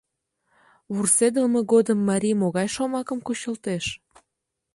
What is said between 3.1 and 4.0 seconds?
кучылтеш?